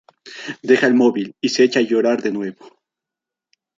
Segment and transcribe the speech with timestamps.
[0.63, 2.79] Deja el móvil y se echa a llorar de nuevo.